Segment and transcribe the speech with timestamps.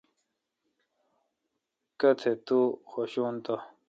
[1.99, 2.59] کتہ تو
[2.91, 3.55] خوشون تہ۔